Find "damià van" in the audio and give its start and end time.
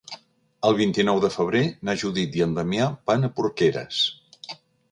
2.61-3.27